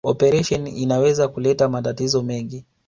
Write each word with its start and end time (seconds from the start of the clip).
Operesheni 0.03 0.69
inaweza 0.71 1.27
kuleta 1.27 1.69
matatizo 1.69 2.23
mengi 2.23 2.65